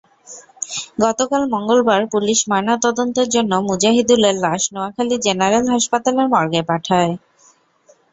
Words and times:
গতকাল 0.99 1.41
মঙ্গলবার 1.53 2.01
পুলিশ 2.13 2.39
ময়নাতদন্তের 2.49 3.27
জন্য 3.35 3.51
মুজাহিদুলের 3.67 4.35
লাশ 4.43 4.61
নোয়াখালী 4.73 5.15
জেনারেল 5.25 5.65
হাসপাতালের 5.73 6.27
মর্গে 6.33 6.61
পাঠায়। 6.69 7.13